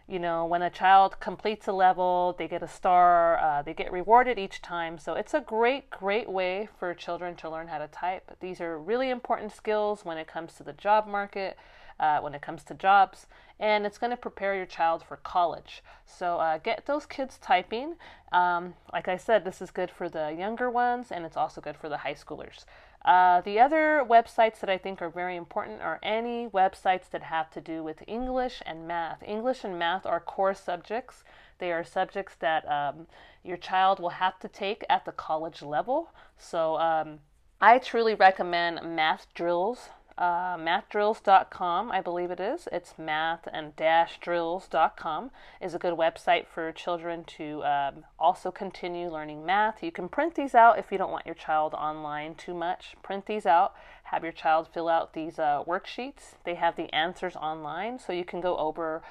you 0.07 0.19
know, 0.19 0.45
when 0.45 0.61
a 0.61 0.71
child 0.71 1.19
completes 1.19 1.67
a 1.67 1.73
level, 1.73 2.35
they 2.39 2.47
get 2.47 2.63
a 2.63 2.69
star, 2.69 3.39
uh, 3.39 3.63
they 3.63 3.73
get 3.73 3.91
rewarded 3.91 4.39
each 4.39 4.61
time. 4.61 4.99
So 4.99 5.15
it's 5.15 5.33
a 5.33 5.41
great, 5.41 5.91
great 5.91 6.29
way 6.29 6.69
for 6.79 6.93
children 6.93 7.37
to 7.37 7.49
learn 7.49 7.69
how 7.69 7.79
to 7.79 7.89
type. 7.89 8.37
These 8.41 8.61
are 8.61 8.79
really 8.79 9.09
important 9.09 9.53
skills 9.53 10.05
when 10.05 10.19
it 10.19 10.27
comes 10.27 10.55
to 10.55 10.63
the 10.63 10.75
job 10.75 11.07
market, 11.07 11.57
uh, 11.99 12.21
when 12.21 12.35
it 12.35 12.43
comes 12.43 12.65
to 12.65 12.75
jobs, 12.75 13.27
and 13.59 13.87
it's 13.87 13.99
going 13.99 14.11
to 14.11 14.17
prepare 14.17 14.55
your 14.55 14.67
child 14.67 15.03
for 15.03 15.17
college. 15.17 15.83
So 16.05 16.39
uh, 16.39 16.59
get 16.59 16.85
those 16.87 17.07
kids 17.07 17.39
typing. 17.39 17.95
Um, 18.33 18.75
like 18.93 19.09
I 19.09 19.17
said, 19.17 19.45
this 19.45 19.63
is 19.63 19.71
good 19.71 19.91
for 19.91 20.09
the 20.09 20.35
younger 20.37 20.69
ones, 20.69 21.13
and 21.13 21.25
it's 21.25 21.37
also 21.37 21.61
good 21.61 21.77
for 21.77 21.89
the 21.89 21.99
high 21.99 22.15
schoolers. 22.15 22.65
Uh, 23.05 23.43
the 23.43 23.61
other 23.61 24.05
websites 24.09 24.61
that 24.61 24.71
I 24.71 24.79
think 24.79 25.03
are 25.03 25.11
very 25.11 25.37
important 25.37 25.83
are 25.83 26.01
any 26.03 26.49
websites 26.49 27.11
that 27.11 27.23
have 27.25 27.51
to 27.51 27.61
do 27.61 27.85
with 27.85 28.03
English 28.07 28.63
and 28.65 28.89
math. 28.89 29.23
English 29.23 29.63
and 29.63 29.79
math 29.79 30.07
are 30.07 30.21
core 30.21 30.55
subjects. 30.55 31.23
They 31.59 31.71
are 31.71 31.85
subjects 31.85 32.35
that 32.37 32.67
um, 32.67 33.07
your 33.43 33.59
child 33.59 34.01
will 34.01 34.11
have 34.11 34.39
to 34.41 34.49
take 34.49 34.85
at 34.89 35.05
the 35.05 35.13
college 35.13 35.61
level. 35.61 36.11
So 36.39 36.79
um, 36.79 37.21
I 37.61 37.79
truly 37.79 38.15
recommend 38.15 38.81
math 38.97 39.27
drills 39.35 39.91
uh, 40.17 40.57
mathdrills.com, 40.57 41.91
I 41.91 42.01
believe 42.01 42.31
it 42.31 42.39
is. 42.39 42.69
It's 42.71 42.95
math 42.97 43.49
and 43.53 43.75
dash 43.75 44.21
drills.com 44.21 45.31
is 45.61 45.75
a 45.75 45.79
good 45.79 45.95
website 45.95 46.47
for 46.47 46.71
children 46.73 47.25
to 47.25 47.65
um, 47.65 48.05
also 48.19 48.51
continue 48.51 49.09
learning 49.09 49.45
math. 49.45 49.83
You 49.83 49.91
can 49.91 50.09
print 50.09 50.37
these 50.37 50.55
out 50.55 50.79
if 50.79 50.93
you 50.93 50.99
don't 50.99 51.11
want 51.11 51.27
your 51.27 51.35
child 51.35 51.75
online 51.75 52.37
too 52.37 52.55
much. 52.55 52.95
Print 53.03 53.27
these 53.27 53.45
out. 53.45 53.75
Have 54.05 54.23
your 54.23 54.33
child 54.33 54.69
fill 54.73 54.89
out 54.89 55.15
these 55.15 55.39
uh, 55.39 55.65
worksheets. 55.67 56.35
They 56.45 56.55
have 56.55 56.77
the 56.77 56.95
answers 56.95 57.35
online, 57.35 57.99
so 57.99 58.13
you 58.13 58.25
can 58.25 58.41
go 58.41 58.57
over 58.57 59.03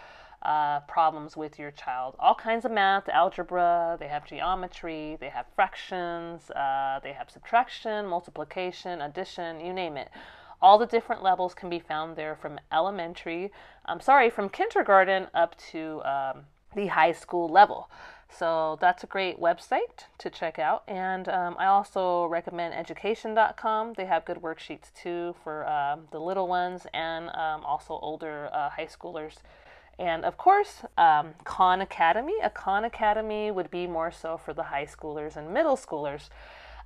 uh, 0.44 0.82
problems 0.82 1.36
with 1.36 1.58
your 1.58 1.72
child. 1.72 2.16
All 2.20 2.36
kinds 2.36 2.66
of 2.66 2.72
math, 2.72 3.10
algebra, 3.10 3.98
they 4.00 4.08
have 4.08 4.26
geometry, 4.26 5.18
they 5.20 5.30
have 5.30 5.46
fractions, 5.56 6.50
uh, 6.52 7.00
they 7.02 7.14
have 7.14 7.30
subtraction, 7.30 8.06
multiplication, 8.06 9.02
addition, 9.02 9.60
you 9.60 9.74
name 9.74 9.98
it. 9.98 10.10
All 10.64 10.78
the 10.78 10.86
different 10.86 11.22
levels 11.22 11.54
can 11.54 11.70
be 11.70 11.80
found 11.80 12.16
there 12.16 12.38
from 12.38 12.58
elementary, 12.72 13.52
I'm 13.86 14.00
sorry, 14.00 14.30
from 14.30 14.48
kindergarten 14.48 15.28
up 15.34 15.58
to 15.72 16.02
um, 16.06 16.46
the 16.74 16.88
high 16.88 17.12
school 17.12 17.50
level. 17.50 17.90
So 18.30 18.78
that's 18.80 19.04
a 19.04 19.08
great 19.08 19.42
website 19.42 20.06
to 20.20 20.30
check 20.30 20.60
out. 20.60 20.84
And 20.88 21.28
um, 21.28 21.58
I 21.60 21.66
also 21.66 22.28
recommend 22.28 22.74
education.com. 22.76 23.94
They 23.98 24.06
have 24.06 24.24
good 24.24 24.38
worksheets 24.38 24.94
too 24.94 25.36
for 25.44 25.68
um, 25.68 26.08
the 26.12 26.20
little 26.20 26.48
ones 26.48 26.88
and 26.94 27.28
um, 27.32 27.66
also 27.66 28.00
older 28.02 28.50
uh, 28.54 28.70
high 28.70 28.88
schoolers. 28.88 29.40
And 30.00 30.24
of 30.24 30.38
course, 30.38 30.86
um, 30.98 31.34
Khan 31.44 31.82
Academy. 31.82 32.36
A 32.42 32.50
Khan 32.50 32.86
Academy 32.86 33.52
would 33.52 33.70
be 33.70 33.86
more 33.86 34.12
so 34.12 34.38
for 34.38 34.54
the 34.54 34.64
high 34.64 34.86
schoolers 34.86 35.36
and 35.36 35.54
middle 35.54 35.76
schoolers. 35.76 36.30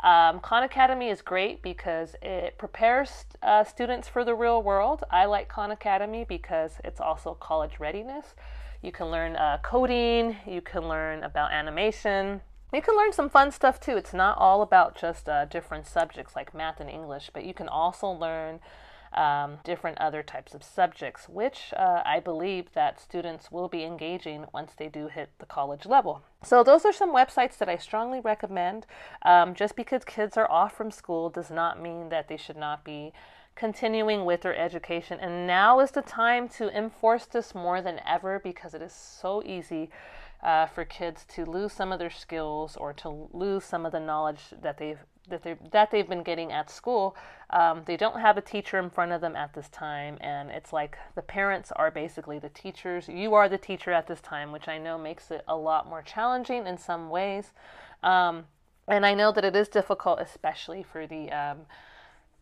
Um, 0.01 0.39
Khan 0.39 0.63
Academy 0.63 1.09
is 1.09 1.21
great 1.21 1.61
because 1.61 2.15
it 2.21 2.57
prepares 2.57 3.25
uh, 3.41 3.63
students 3.63 4.07
for 4.07 4.23
the 4.23 4.35
real 4.35 4.61
world. 4.61 5.03
I 5.09 5.25
like 5.25 5.47
Khan 5.47 5.71
Academy 5.71 6.25
because 6.27 6.73
it's 6.83 7.01
also 7.01 7.33
college 7.33 7.79
readiness. 7.79 8.35
You 8.81 8.91
can 8.91 9.07
learn 9.07 9.35
uh, 9.35 9.57
coding, 9.63 10.37
you 10.45 10.61
can 10.61 10.87
learn 10.87 11.23
about 11.23 11.51
animation, 11.51 12.41
you 12.71 12.81
can 12.81 12.95
learn 12.95 13.11
some 13.11 13.29
fun 13.29 13.51
stuff 13.51 13.79
too. 13.79 13.97
It's 13.97 14.13
not 14.13 14.37
all 14.37 14.61
about 14.61 14.95
just 14.95 15.27
uh, 15.27 15.45
different 15.45 15.87
subjects 15.87 16.35
like 16.35 16.53
math 16.53 16.79
and 16.79 16.89
English, 16.89 17.31
but 17.33 17.43
you 17.43 17.53
can 17.53 17.67
also 17.67 18.07
learn 18.07 18.59
um, 19.13 19.57
different 19.63 19.97
other 19.99 20.23
types 20.23 20.53
of 20.53 20.63
subjects, 20.63 21.27
which 21.29 21.73
uh, 21.75 22.01
I 22.05 22.19
believe 22.19 22.73
that 22.73 22.99
students 22.99 23.51
will 23.51 23.67
be 23.67 23.83
engaging 23.83 24.45
once 24.53 24.73
they 24.77 24.87
do 24.87 25.07
hit 25.07 25.29
the 25.39 25.45
college 25.45 25.85
level. 25.85 26.21
So, 26.43 26.63
those 26.63 26.85
are 26.85 26.93
some 26.93 27.13
websites 27.13 27.57
that 27.57 27.69
I 27.69 27.77
strongly 27.77 28.19
recommend. 28.19 28.85
Um, 29.23 29.55
just 29.55 29.75
because 29.75 30.03
kids 30.05 30.37
are 30.37 30.49
off 30.51 30.75
from 30.75 30.91
school 30.91 31.29
does 31.29 31.49
not 31.49 31.81
mean 31.81 32.09
that 32.09 32.27
they 32.27 32.37
should 32.37 32.57
not 32.57 32.83
be 32.83 33.13
continuing 33.55 34.23
with 34.23 34.41
their 34.41 34.55
education. 34.55 35.19
And 35.19 35.47
now 35.47 35.79
is 35.79 35.91
the 35.91 36.03
time 36.03 36.47
to 36.49 36.69
enforce 36.77 37.25
this 37.25 37.55
more 37.55 37.81
than 37.81 37.99
ever 38.07 38.39
because 38.39 38.73
it 38.73 38.81
is 38.81 38.93
so 38.93 39.41
easy 39.43 39.89
uh, 40.43 40.67
for 40.67 40.85
kids 40.85 41.25
to 41.29 41.43
lose 41.43 41.73
some 41.73 41.91
of 41.91 41.99
their 41.99 42.11
skills 42.11 42.77
or 42.77 42.93
to 42.93 43.27
lose 43.33 43.65
some 43.65 43.85
of 43.85 43.91
the 43.91 43.99
knowledge 43.99 44.41
that 44.61 44.77
they've 44.77 45.03
that 45.29 45.43
they 45.43 45.55
that 45.71 45.91
they've 45.91 46.07
been 46.07 46.23
getting 46.23 46.51
at 46.51 46.69
school. 46.69 47.15
Um, 47.49 47.83
they 47.85 47.97
don't 47.97 48.19
have 48.19 48.37
a 48.37 48.41
teacher 48.41 48.77
in 48.79 48.89
front 48.89 49.11
of 49.11 49.21
them 49.21 49.35
at 49.35 49.53
this 49.53 49.69
time, 49.69 50.17
and 50.21 50.49
it's 50.49 50.73
like 50.73 50.97
the 51.15 51.21
parents 51.21 51.71
are 51.75 51.91
basically 51.91 52.39
the 52.39 52.49
teachers. 52.49 53.07
You 53.07 53.33
are 53.33 53.47
the 53.47 53.57
teacher 53.57 53.91
at 53.91 54.07
this 54.07 54.21
time, 54.21 54.51
which 54.51 54.67
I 54.67 54.77
know 54.77 54.97
makes 54.97 55.31
it 55.31 55.43
a 55.47 55.55
lot 55.55 55.87
more 55.87 56.01
challenging 56.01 56.67
in 56.67 56.77
some 56.77 57.09
ways. 57.09 57.53
Um, 58.03 58.45
and 58.87 59.05
I 59.05 59.13
know 59.13 59.31
that 59.31 59.43
it 59.43 59.55
is 59.55 59.67
difficult, 59.67 60.19
especially 60.21 60.83
for 60.83 61.07
the 61.07 61.29
um, 61.31 61.59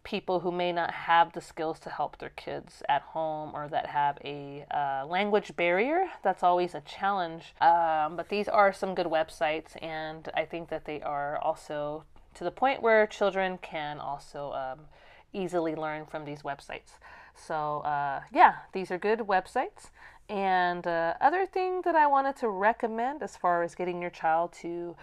people 0.05 0.39
who 0.39 0.51
may 0.51 0.71
not 0.71 0.91
have 0.91 1.33
the 1.33 1.41
skills 1.41 1.79
to 1.79 1.89
help 1.89 2.17
their 2.19 2.29
kids 2.29 2.81
at 2.87 3.01
home 3.01 3.51
or 3.53 3.67
that 3.67 3.87
have 3.87 4.17
a 4.23 4.65
uh, 4.71 5.05
language 5.07 5.53
barrier. 5.57 6.05
That's 6.23 6.43
always 6.43 6.73
a 6.75 6.81
challenge. 6.81 7.53
Um, 7.59 8.15
but 8.15 8.29
these 8.29 8.47
are 8.47 8.71
some 8.71 8.95
good 8.95 9.07
websites, 9.07 9.81
and 9.83 10.29
I 10.33 10.45
think 10.45 10.69
that 10.69 10.85
they 10.85 11.01
are 11.01 11.37
also 11.39 12.05
to 12.35 12.43
the 12.43 12.51
point 12.51 12.81
where 12.81 13.07
children 13.07 13.57
can 13.57 13.99
also 13.99 14.51
um, 14.53 14.85
easily 15.33 15.75
learn 15.75 16.05
from 16.05 16.25
these 16.25 16.41
websites. 16.43 16.97
So, 17.35 17.79
uh, 17.79 18.21
yeah, 18.31 18.55
these 18.71 18.91
are 18.91 18.97
good 18.97 19.19
websites. 19.19 19.91
And 20.29 20.87
uh, 20.87 21.13
other 21.21 21.45
thing 21.45 21.81
that 21.83 21.95
I 21.95 22.07
wanted 22.07 22.35
to 22.37 22.49
recommend 22.49 23.21
as 23.21 23.35
far 23.37 23.63
as 23.63 23.75
getting 23.75 24.01
your 24.01 24.09
child 24.09 24.53
to 24.61 24.95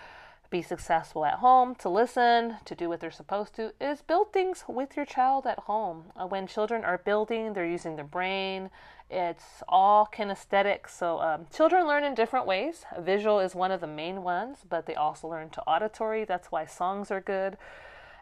be 0.51 0.63
successful 0.63 1.25
at 1.25 1.35
home, 1.35 1.75
to 1.77 1.89
listen, 1.89 2.57
to 2.65 2.75
do 2.75 2.89
what 2.89 3.01
they're 3.01 3.11
supposed 3.11 3.55
to, 3.55 3.73
is 3.81 4.03
build 4.03 4.33
things 4.33 4.65
with 4.69 4.97
your 4.97 5.07
child 5.07 5.47
at 5.47 5.59
home. 5.61 6.05
Uh, 6.15 6.27
when 6.27 6.47
children 6.47 6.85
are 6.85 6.99
building, 6.99 7.53
they're 7.53 7.67
using 7.67 7.97
their 7.97 8.05
brain. 8.05 8.71
It's 9.13 9.63
all 9.69 10.09
kinesthetic. 10.11 10.89
So 10.89 11.21
um, 11.21 11.47
children 11.55 11.87
learn 11.87 12.03
in 12.03 12.15
different 12.15 12.47
ways. 12.47 12.85
Visual 12.99 13.41
is 13.41 13.55
one 13.55 13.71
of 13.71 13.83
the 13.83 13.87
main 13.87 14.23
ones, 14.23 14.65
but 14.69 14.87
they 14.87 14.95
also 14.95 15.29
learn 15.29 15.51
to 15.51 15.63
auditory. 15.63 16.25
That's 16.25 16.51
why 16.51 16.65
songs 16.65 17.11
are 17.11 17.21
good 17.21 17.59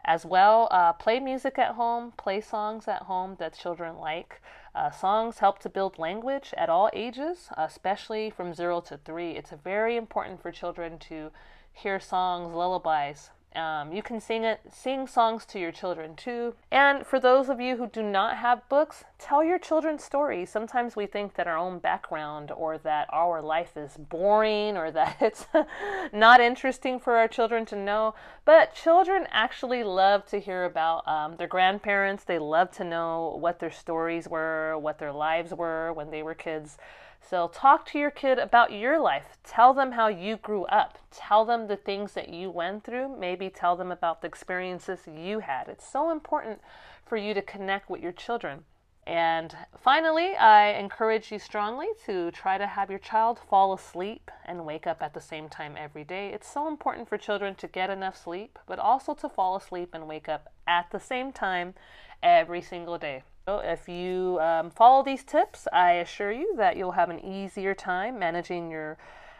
as 0.03 0.25
well. 0.25 0.67
Uh, 0.69 0.91
play 0.91 1.19
music 1.19 1.57
at 1.57 1.75
home, 1.75 2.11
play 2.17 2.41
songs 2.41 2.87
at 2.87 3.03
home 3.03 3.37
that 3.39 3.57
children 3.57 3.97
like. 3.97 4.41
Uh, 4.75 4.91
songs 4.91 5.39
help 5.39 5.59
to 5.59 5.69
build 5.69 5.97
language 5.97 6.53
at 6.57 6.69
all 6.69 6.89
ages, 6.91 7.49
especially 7.57 8.29
from 8.29 8.53
zero 8.53 8.81
to 8.81 8.97
three. 8.97 9.31
It's 9.31 9.51
very 9.63 9.95
important 9.95 10.41
for 10.41 10.51
children 10.51 10.99
to 11.09 11.31
hear 11.73 11.99
songs, 11.99 12.53
lullabies 12.53 13.29
Um, 13.55 13.91
you 13.91 14.01
can 14.01 14.21
sing 14.21 14.43
it, 14.43 14.61
sing 14.71 15.07
songs 15.07 15.45
to 15.47 15.59
your 15.59 15.71
children 15.71 16.15
too. 16.15 16.55
And 16.71 17.05
for 17.05 17.19
those 17.19 17.49
of 17.49 17.59
you 17.59 17.75
who 17.75 17.87
do 17.87 18.01
not 18.01 18.37
have 18.37 18.67
books, 18.69 19.03
tell 19.19 19.43
your 19.43 19.59
children 19.59 19.99
stories. 19.99 20.49
Sometimes 20.49 20.95
we 20.95 21.05
think 21.05 21.35
that 21.35 21.47
our 21.47 21.57
own 21.57 21.79
background 21.79 22.51
or 22.51 22.77
that 22.79 23.07
our 23.11 23.41
life 23.41 23.75
is 23.75 23.97
boring 23.97 24.77
or 24.77 24.89
that 24.91 25.17
it's 25.21 25.47
not 26.13 26.39
interesting 26.39 26.99
for 26.99 27.17
our 27.17 27.27
children 27.27 27.65
to 27.67 27.75
know. 27.75 28.15
But 28.45 28.73
children 28.73 29.27
actually 29.31 29.83
love 29.83 30.25
to 30.27 30.39
hear 30.39 30.63
about 30.63 31.07
um, 31.07 31.35
their 31.35 31.47
grandparents. 31.47 32.23
They 32.23 32.39
love 32.39 32.71
to 32.71 32.85
know 32.85 33.37
what 33.39 33.59
their 33.59 33.71
stories 33.71 34.29
were, 34.29 34.77
what 34.77 34.97
their 34.97 35.11
lives 35.11 35.53
were 35.53 35.91
when 35.91 36.09
they 36.09 36.23
were 36.23 36.35
kids. 36.35 36.77
So, 37.21 37.47
talk 37.47 37.85
to 37.87 37.99
your 37.99 38.11
kid 38.11 38.39
about 38.39 38.73
your 38.73 38.99
life. 38.99 39.37
Tell 39.43 39.73
them 39.73 39.93
how 39.93 40.07
you 40.07 40.37
grew 40.37 40.65
up. 40.65 40.97
Tell 41.11 41.45
them 41.45 41.67
the 41.67 41.77
things 41.77 42.13
that 42.13 42.29
you 42.29 42.49
went 42.49 42.83
through. 42.83 43.15
Maybe 43.17 43.49
tell 43.49 43.77
them 43.77 43.91
about 43.91 44.21
the 44.21 44.27
experiences 44.27 45.07
you 45.07 45.39
had. 45.39 45.69
It's 45.69 45.89
so 45.89 46.11
important 46.11 46.59
for 47.05 47.15
you 47.15 47.33
to 47.33 47.41
connect 47.41 47.89
with 47.89 48.01
your 48.01 48.11
children. 48.11 48.65
And 49.07 49.55
finally, 49.77 50.35
I 50.35 50.73
encourage 50.73 51.31
you 51.31 51.39
strongly 51.39 51.87
to 52.05 52.31
try 52.31 52.57
to 52.57 52.67
have 52.67 52.89
your 52.89 52.99
child 52.99 53.39
fall 53.39 53.73
asleep 53.73 54.29
and 54.45 54.65
wake 54.65 54.85
up 54.85 55.01
at 55.01 55.13
the 55.13 55.21
same 55.21 55.49
time 55.49 55.75
every 55.77 56.03
day. 56.03 56.29
It's 56.29 56.51
so 56.51 56.67
important 56.67 57.09
for 57.09 57.17
children 57.17 57.55
to 57.55 57.67
get 57.67 57.89
enough 57.89 58.15
sleep, 58.15 58.59
but 58.67 58.77
also 58.77 59.13
to 59.15 59.29
fall 59.29 59.55
asleep 59.55 59.89
and 59.93 60.07
wake 60.07 60.29
up 60.29 60.49
at 60.67 60.91
the 60.91 60.99
same 60.99 61.31
time 61.31 61.73
every 62.21 62.61
single 62.61 62.97
day. 62.97 63.23
So 63.47 63.57
if 63.59 63.89
you 63.89 64.39
um, 64.39 64.69
follow 64.69 65.03
these 65.03 65.23
tips, 65.23 65.67
I 65.73 65.93
assure 65.93 66.31
you 66.31 66.53
that 66.57 66.77
you'll 66.77 66.91
have 66.91 67.09
an 67.09 67.19
easier 67.25 67.73
time 67.73 68.19
managing 68.19 68.69
your 68.69 68.97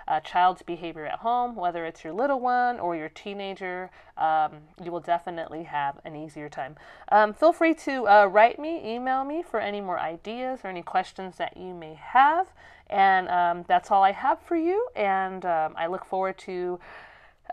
uh, 0.07 0.19
child's 0.21 0.63
behavior 0.63 1.05
at 1.05 1.19
home, 1.19 1.55
whether 1.55 1.85
it's 1.85 2.03
your 2.03 2.11
little 2.11 2.39
one 2.39 2.79
or 2.79 2.95
your 2.95 3.09
teenager, 3.09 3.91
um, 4.17 4.53
you 4.83 4.91
will 4.91 4.99
definitely 4.99 5.63
have 5.63 5.99
an 6.03 6.15
easier 6.15 6.49
time. 6.49 6.75
Um, 7.11 7.33
feel 7.33 7.53
free 7.53 7.75
to 7.75 8.07
uh, 8.07 8.25
write 8.25 8.59
me, 8.59 8.81
email 8.83 9.23
me 9.23 9.43
for 9.43 9.59
any 9.59 9.79
more 9.79 9.99
ideas 9.99 10.61
or 10.63 10.69
any 10.69 10.81
questions 10.81 11.37
that 11.37 11.55
you 11.55 11.73
may 11.73 11.93
have. 11.93 12.47
And 12.89 13.29
um, 13.29 13.65
that's 13.67 13.91
all 13.91 14.03
I 14.03 14.11
have 14.11 14.41
for 14.41 14.55
you. 14.55 14.87
And 14.95 15.45
um, 15.45 15.75
I 15.77 15.87
look 15.87 16.05
forward 16.05 16.37
to 16.39 16.79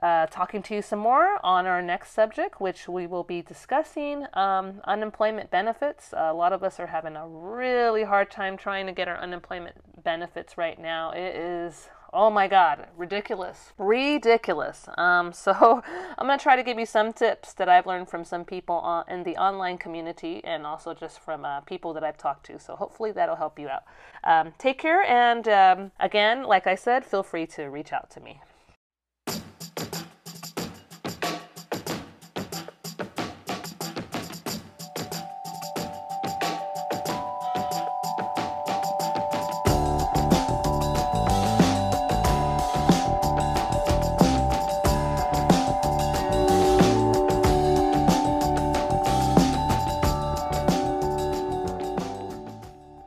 uh, 0.02 0.26
talking 0.26 0.62
to 0.62 0.74
you 0.74 0.82
some 0.82 0.98
more 0.98 1.38
on 1.44 1.66
our 1.66 1.82
next 1.82 2.12
subject, 2.12 2.60
which 2.60 2.88
we 2.88 3.06
will 3.06 3.24
be 3.24 3.42
discussing 3.42 4.26
um, 4.34 4.80
unemployment 4.84 5.50
benefits. 5.50 6.12
Uh, 6.12 6.28
a 6.30 6.34
lot 6.34 6.52
of 6.52 6.62
us 6.62 6.78
are 6.78 6.86
having 6.86 7.16
a 7.16 7.26
really 7.26 8.04
hard 8.04 8.30
time 8.30 8.56
trying 8.56 8.86
to 8.86 8.92
get 8.92 9.08
our 9.08 9.18
unemployment 9.18 9.76
benefits 10.02 10.56
right 10.56 10.78
now. 10.78 11.10
It 11.10 11.34
is 11.36 11.88
Oh 12.10 12.30
my 12.30 12.48
God, 12.48 12.86
ridiculous. 12.96 13.74
Ridiculous. 13.76 14.88
Um, 14.96 15.32
so, 15.34 15.82
I'm 16.16 16.26
going 16.26 16.38
to 16.38 16.42
try 16.42 16.56
to 16.56 16.62
give 16.62 16.78
you 16.78 16.86
some 16.86 17.12
tips 17.12 17.52
that 17.54 17.68
I've 17.68 17.86
learned 17.86 18.08
from 18.08 18.24
some 18.24 18.44
people 18.44 19.04
in 19.08 19.24
the 19.24 19.36
online 19.36 19.76
community 19.76 20.40
and 20.42 20.66
also 20.66 20.94
just 20.94 21.20
from 21.20 21.44
uh, 21.44 21.60
people 21.60 21.92
that 21.92 22.02
I've 22.02 22.16
talked 22.16 22.46
to. 22.46 22.58
So, 22.58 22.76
hopefully, 22.76 23.12
that'll 23.12 23.36
help 23.36 23.58
you 23.58 23.68
out. 23.68 23.82
Um, 24.24 24.54
take 24.58 24.78
care, 24.78 25.02
and 25.02 25.46
um, 25.48 25.92
again, 26.00 26.44
like 26.44 26.66
I 26.66 26.74
said, 26.76 27.04
feel 27.04 27.22
free 27.22 27.46
to 27.48 27.64
reach 27.64 27.92
out 27.92 28.10
to 28.12 28.20
me. 28.20 28.40